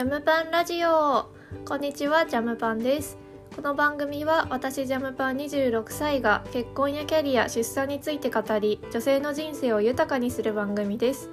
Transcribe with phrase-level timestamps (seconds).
[0.00, 1.28] ジャムパンラジオ。
[1.66, 3.18] こんにちはジャムパンです。
[3.54, 11.28] この番組は私ジャムパン26歳が結婚やキャリア出産について語り女性の人生を豊かにする番組です。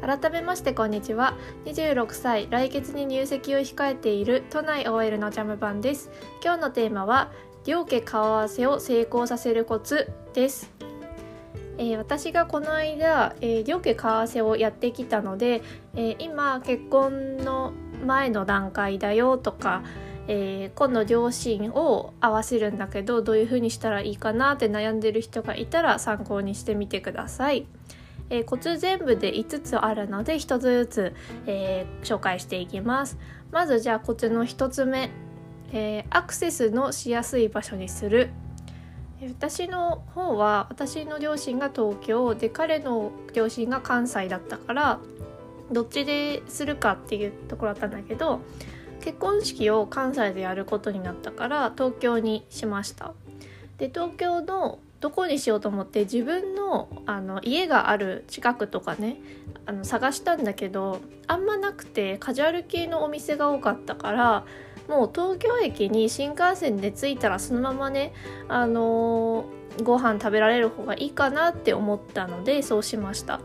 [0.00, 1.36] 改めましてこんにちは。
[1.66, 6.10] 26歳来月に入籍を控えている都内 OL のジャムパンです。
[6.42, 7.30] 今日のテーマは
[7.66, 10.72] 両家顔合わせを成功させるコツです。
[11.76, 15.60] えー、私がこの間、えー、両家顔合わせをやってきたので、
[15.94, 17.74] えー、今結婚の
[18.06, 19.82] 前の段階だよとか、
[20.26, 27.66] えー、今度両親を合わせるんだけどどういう風にしたらいいかなって悩んでる人がいたら参考にしてみてください。
[28.30, 31.14] えー、コツ全部で5つあるので1つずつ、
[31.46, 33.18] えー、紹介していきます。
[33.50, 35.10] まずじゃあコツの1つ目、
[35.72, 38.30] えー、アクセスのしやすい場所にする。
[39.26, 45.00] 私の方は私の両親が東京で彼の両親が関西だったから
[45.70, 48.40] どっちでするかっていうところだったんだけど
[49.00, 53.14] 結婚式を関西でやることになったから東京にしました。
[53.78, 59.20] で東京のどこにしようと思って自分のあの家がある近くとかね
[59.66, 64.44] あの探したんだけどあんまなくてカジュアル系のお店が多かったから
[64.88, 68.12] もう東京駅に新幹線で着いたらそのままね
[68.48, 73.40] あのー、ご飯食べられる方がいいかなって思ったのでそうしました。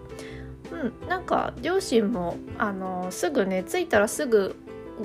[0.73, 1.07] うん。
[1.07, 4.55] なんか両親もあの、すぐね着いたらすぐ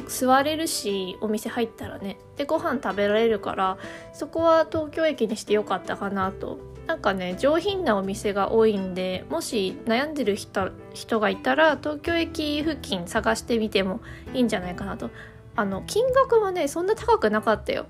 [0.07, 2.19] 座れるしお店入ったらね。
[2.37, 3.79] でご飯食べられるから
[4.13, 6.59] そこは東京駅にしてよかったかなと。
[6.87, 14.01] なんかね上品なお店が多いんでもし悩んでる人人がいたら東京駅付近探してみても
[14.33, 15.11] いいんじゃないかなと。
[15.55, 17.87] あの金額はねそんな高くなかったよ。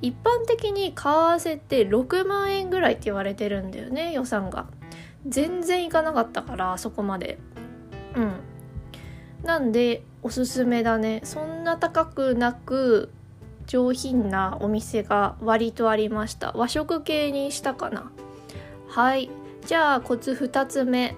[0.00, 4.66] 一般的に為替って6万円ぐらいって言われてるんだよね予算が。
[5.26, 7.38] 全然いかなかったからそこまで。
[8.14, 8.32] うん。
[9.42, 11.20] なんでおすすめだね。
[11.24, 13.10] そんな高くなく
[13.66, 16.52] 上品なお店が割とありました。
[16.54, 18.10] 和食系にしたかな。
[18.88, 19.30] はい。
[19.66, 21.14] じゃあコツ2つ目。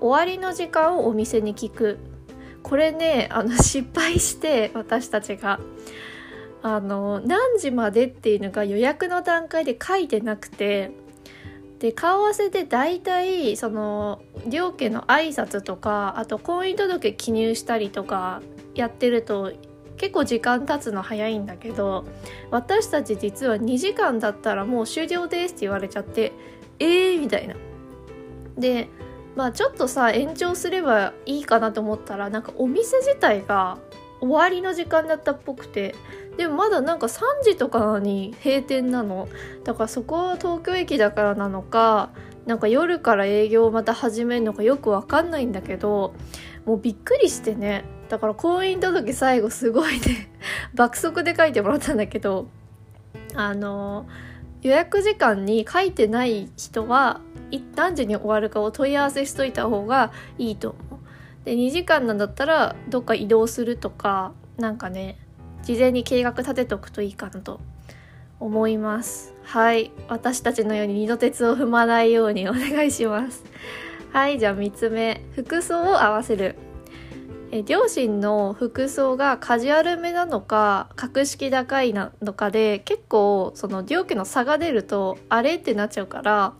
[0.00, 1.98] 終わりの時間をお店に聞く。
[2.62, 5.60] これねあの失敗して私たちが。
[6.66, 10.92] あの何時までっていうのが予約の段階で書いてなくて
[11.84, 18.40] で顔合わせで大体その両家の挨拶とかあと婚姻届記入したりとか
[18.74, 19.52] やってると
[19.98, 22.06] 結構時間経つの早いんだけど
[22.50, 26.32] 私たち実は2時間だったらもう終了ですって言われちゃって
[26.78, 27.54] えーみたいな。
[28.56, 28.88] で
[29.36, 33.76] まあちょっとさ延長すればいいかなと思ったらなんかお店自体が
[34.24, 35.94] 終わりの時間だったっぽくて
[36.36, 39.28] でもまだなんか3時とかに閉店なの
[39.64, 42.10] だからそこは東京駅だからなのか
[42.46, 46.14] なんか夜から営業をまた始めるのかよくわかんないんだけど
[46.64, 50.30] もうびっくりしてねだから婚姻届最後すごいね
[50.74, 52.48] 爆速で書いてもらったんだけど
[53.34, 54.06] あの
[54.62, 57.20] 予約時間に書いてない人は
[57.76, 60.74] 何時に終わるかを問い合わせしといた方がいいと。
[61.44, 65.18] で2時間なんだったらどっか移動するとかなんかね
[65.62, 67.60] 事前に計画立てとくといいかなと
[68.40, 69.32] 思います。
[69.42, 69.90] はい。
[70.08, 73.44] 私たちのように二度鉄を踏まないようにお願いします。
[74.12, 74.38] はい。
[74.38, 75.22] じゃあ3つ目。
[75.34, 76.56] 服装を合わせる。
[77.50, 86.54] え両親の服装がカジュアルめなのか格式高いなのかで結構その両家の差が出るとあれってなっちゃうから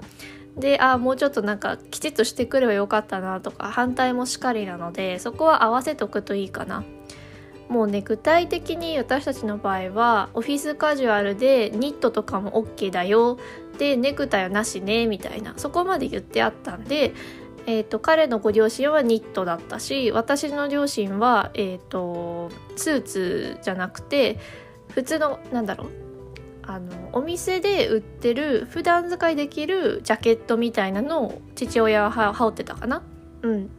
[0.56, 6.84] であもうちょっとなんかきちっとしてくればよかったなとか反対もしかりなのでそこは合わせとくといいかな。
[7.68, 13.38] もうね具体的に私たちの場合はオフィスカジュアルでニットとかも OK だよ。
[13.78, 15.54] でネクタイはなしねみたいな。
[15.56, 17.14] そこまで言ってあったんで、
[17.66, 24.38] えーと、彼のご両親はニットだったし私の両親は、えーとスーツじゃなくて
[24.90, 26.03] 普通のなんだろう
[26.66, 33.02] あのお店で売ってる普段使いできるジャケットみたいなのを父親は羽織ってたかな？
[33.42, 33.70] うん。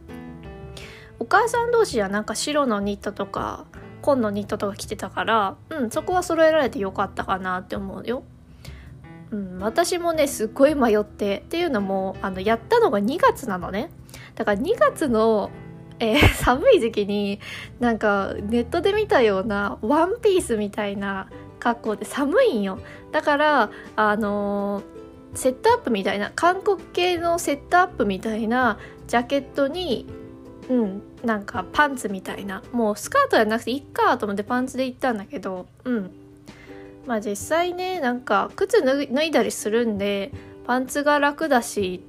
[1.18, 3.64] お母さん同士はなんか白のニットとか
[4.02, 8.22] 紺のニットとか着てたからうんそこは揃えられてよかったかなって思うよ。
[9.32, 13.90] うん、私もねすっごい迷ってっていうのもあのやったのが2月なのね。
[14.36, 15.50] だから2月の
[15.98, 17.40] えー、 寒い時期に
[17.80, 21.28] なんかネットで見たようなワンピースみたいな
[21.58, 22.78] 格好で寒いんよ。
[23.12, 30.06] だからあのー、セットアップみたいな韓国系のセットアップみたいなジャケットに
[30.68, 36.10] うんなんかパンツみたいなもうスカートじゃなくていっかと思ってパンツで行ったんだけどうん。
[37.06, 40.32] まあ実際ねなんか靴脱いだりするんで
[40.66, 42.02] パンツが楽だし、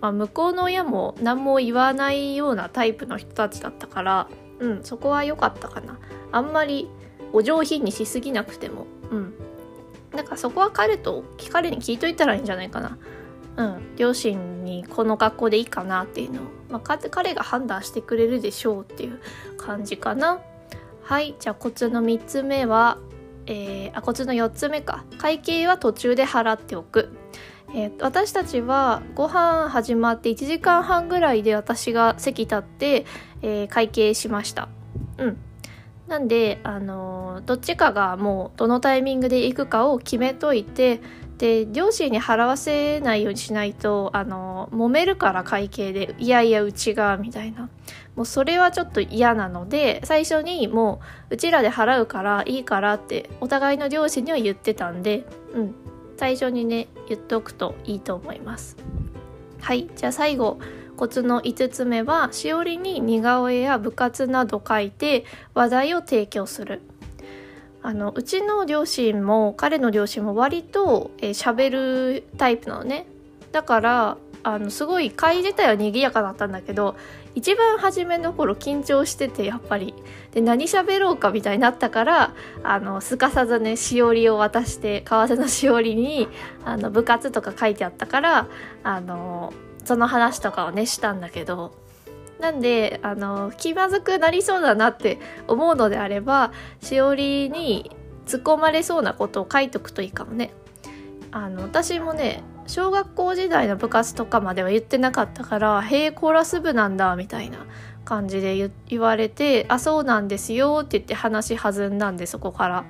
[0.00, 4.28] まあ、向こうの親も何も言わないようなタイプの人たちだったから
[4.62, 5.98] うんそこは良かったかな。
[6.30, 6.88] あんまり
[7.32, 8.86] お上品にしすぎなくても。
[9.10, 9.34] うん。
[10.12, 12.98] だからそこは彼と彼に聞いといたらいいんじゃないかな。
[13.56, 13.96] うん。
[13.96, 19.20] 両親にこの学校でいいかなっていうのを、まあ、彼が判断してくれるでしょうっていう
[19.56, 20.40] 感じかな。
[21.02, 21.34] はい。
[21.40, 22.98] じゃあコツの3つ目は
[23.46, 25.04] えー、あコツの4つ目か。
[25.18, 27.12] 会計は途中で払っておく。
[27.74, 33.06] えー、私たちはご飯始まって1時間半ぐらいで私が席立って、
[33.40, 34.68] えー、会計しました。
[35.18, 35.38] うん。
[36.06, 41.00] なんで、あのー、どっちかがもうどのタイミングで行くかを決めといて
[41.38, 47.70] で両親に払わせないようにしないと、あのー、揉めるから会計でいやいやうちがみたいな。
[48.14, 55.24] もうそれはちょっと嫌なので最初にもううちらで払うからいいからってお互いの両親には言ってたんで
[55.54, 55.74] うん
[56.22, 58.76] 最初にね言っておくといいと思います。
[59.60, 60.60] はいじゃあ最後
[60.96, 66.80] コツの5つ目はしおりに似顔絵や部活など書いて話題を提供する。
[67.82, 73.06] あのうちの両親も彼の両親も割と喋、えー、るタイプなのね
[73.52, 76.96] だからあのすごい会自体は賑やかだったんだけど
[77.34, 79.94] 一番初めの頃緊張しててやっぱり
[80.32, 86.28] で何喋ろうかみたいになったからあのすかさずねしおりを渡して為替のしおりに
[86.64, 88.48] あの部活とか書いてあったから
[88.82, 89.52] あの
[89.84, 91.74] その話とかをねしたんだけど
[92.40, 97.92] なんであの気まずくなりそうだなって思うのであればしおりに
[98.26, 100.50] 突っ込まれそうなことを書いとくといいかもね。
[101.30, 102.42] あの私もね
[102.72, 107.58] 小学校時代の部活とかまでは言ってなかったから「へえコーラス部なんだ」みたいな
[108.06, 112.84] 感じで言われて「あそうなんですよ」って言って話弾んだんでそこから。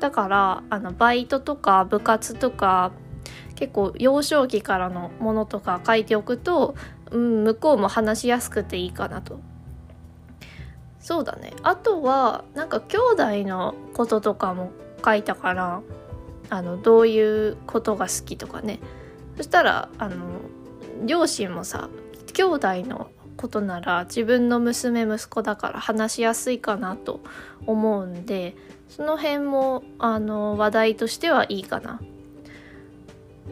[0.00, 2.90] だからあのバイトとか部活とか
[3.54, 6.74] 結構幼少期からのものとか書いておくと、
[7.12, 9.38] うん、向こうも話しやすくていいかなと。
[10.98, 11.52] そうだね。
[11.62, 14.72] あとはなんか兄弟のこととかも
[15.04, 15.80] 書いたから
[16.50, 18.80] あのどういうことが好きとかね。
[19.36, 20.40] そしたらあの
[21.04, 21.88] 両親もさ
[22.32, 27.20] 兄弟のことなら自分の娘息子だから話しやすいかなと
[27.66, 28.54] 思うんで
[28.88, 32.00] その辺もあの話題としてはいいかな。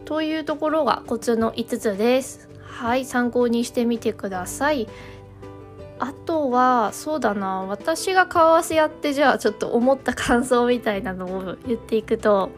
[0.05, 2.49] というところがコツの5つです。
[2.61, 4.87] はい参考にしてみてください。
[5.99, 12.51] あとはそうだな私が顔合わせやってじゃあちょっと思った感想みたいなのを言っていくと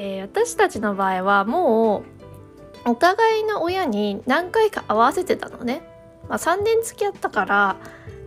[0.00, 2.04] えー、私たちの場合はも
[2.86, 5.82] うお互いの親に何回か会わせてたのね、
[6.28, 7.76] まあ、3年付き合ったから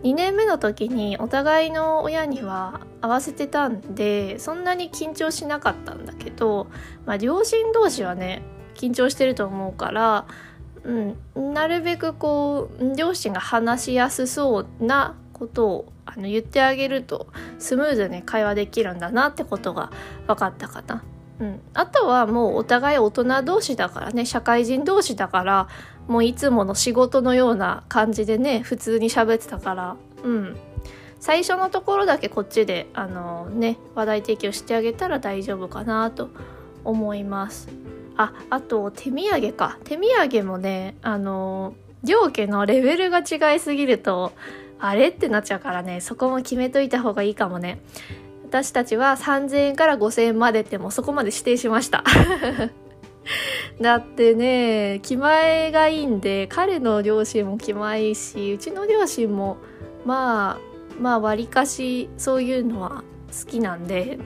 [0.02, 6.66] 2年目の時にお互いの親には会わせてたんでそんなに緊張しなかったんだけど、
[7.06, 8.42] まあ、両親同士はね
[8.74, 10.26] 緊張してると思うから
[10.84, 17.28] うん、なるべくこう両親が話しやすそうなことをあの言ってあげると
[17.60, 19.92] スムーズに会話できるんだなってことが
[20.26, 21.04] 分かったかな。
[21.42, 25.68] うん、あとはもうお互い大人同士だからね社会人同士だから
[26.06, 29.96] もういつもの仕事のような感じでね普通に喋ってたから。
[30.22, 30.56] うん。
[31.18, 36.30] 最初のところだけこっちであのね話題提供してあげたら大丈夫かなと
[36.84, 37.68] 思います。
[38.16, 39.78] ああと手土産か。
[39.82, 41.74] 手土産もねあの
[42.04, 44.32] 両家のレベルが違いすぎると
[44.78, 47.80] あれってなっちゃうからねそこも決めといた方がいいかもね。
[48.52, 52.04] 私たちは3000円から5000円までってもそこまで指定しました。
[53.80, 59.56] だってね気前がいいんで彼の両親も気前いいしうちの両親も
[60.04, 64.18] まあまあわりかしそういうのは好きなんで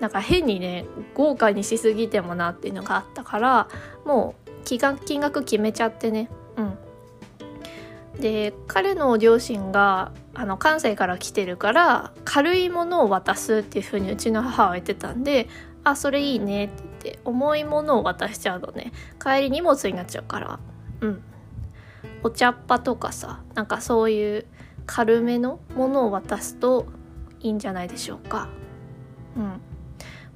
[0.00, 3.68] なんか変にね豪華にしすぎてもなっていうのがあったから
[4.06, 6.30] もう金額決めちゃってね。
[6.56, 6.78] うん。
[8.20, 15.48] で彼の両親があの関西から来てるから軽いものを渡すっていう風にうちの母は言ってたんで
[15.84, 18.92] あそれいいねって言って重いものを渡しちゃうとね。
[19.22, 20.58] 帰り荷物になっちゃうから。
[21.00, 21.22] うん。
[22.22, 24.46] お茶っ葉とかさなんかそういう
[24.86, 26.86] 軽めのものを渡すと
[27.40, 28.48] いいんじゃないでしょうか。
[29.36, 29.60] うん。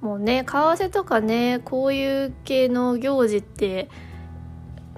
[0.00, 3.88] もうね為替とかねこういう系の行事って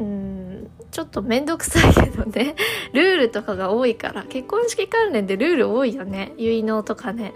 [0.00, 2.56] うんちょっとめんどくさいけどね。
[2.92, 4.24] ルールとかが多いから。
[4.24, 6.32] 結婚式関連でルール多いよね。
[6.36, 7.32] 結納とかね、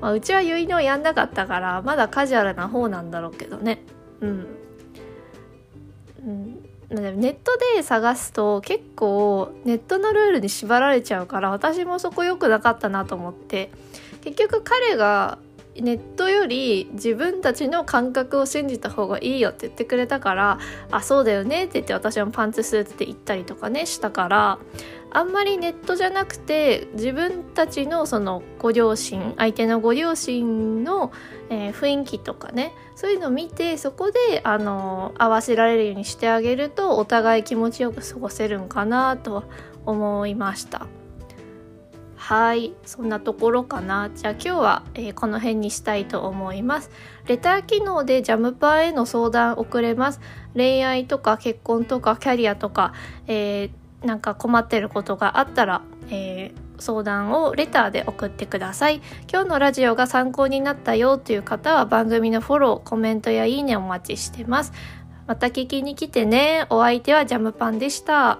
[0.00, 3.82] まあ、うちは結納やんなかったからまだカジュアルな方なんだろうけどね。
[4.20, 4.46] うん、
[6.26, 13.70] うん、ネットで探すと結構ネットのルールに縛られちゃうから私もそこ良くなかったなと思って。
[14.20, 15.38] 結局彼が
[15.82, 20.58] ネットより自分たちの感覚を信じた方がいいよって言ってくれたから
[20.90, 24.58] あそうだよねって言って私もパンツスーツで行ったりとかねしたから
[25.10, 31.12] あんまりネットじゃなくて自分たちのそのご両親相手のご両親の、
[31.48, 39.44] えー、雰囲気とかねそういうのを見てそこであの合わせられるようにしてあげるとお互い気持ちよく過ごせるんかなと
[39.86, 40.86] 思いました。
[42.28, 44.10] はいそんなところかな。
[44.14, 46.90] じゃあ今日は、えー、この辺にしたいと思います。
[47.26, 50.20] レター機能でジャムパーへの相談送れます。
[50.52, 52.92] 恋愛とか結婚とかキャリアとか、
[53.28, 55.80] えー、なんか困ってることがあったら、
[56.10, 59.00] えー相談をレターで送ってください。
[59.28, 64.72] 今日のラジオが参考になったよという方は番組のフォローコメントやいいねお待ちしてます。
[65.26, 66.66] また聞きに来てね。
[66.70, 68.38] お相手はジャムパンでした。